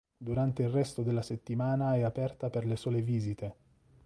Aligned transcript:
Durante 0.17 0.63
il 0.63 0.69
resto 0.69 1.03
della 1.03 1.21
settimana 1.21 1.93
è 1.95 2.01
aperta 2.01 2.49
per 2.49 2.65
le 2.65 2.75
sole 2.75 3.03
visite. 3.03 3.55